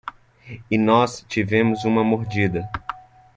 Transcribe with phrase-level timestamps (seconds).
[0.71, 2.67] E nós tivemos uma mordida.